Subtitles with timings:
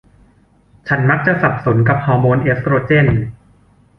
[0.87, 3.07] ฉันมักจะสับสนกับฮอร์โมนเอสโตรเจน